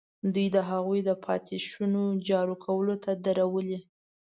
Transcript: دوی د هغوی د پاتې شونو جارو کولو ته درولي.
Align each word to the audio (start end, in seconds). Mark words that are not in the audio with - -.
دوی 0.33 0.47
د 0.55 0.57
هغوی 0.69 0.99
د 1.05 1.11
پاتې 1.25 1.55
شونو 1.69 2.01
جارو 2.27 2.55
کولو 2.65 2.95
ته 3.03 3.11
درولي. 3.25 3.79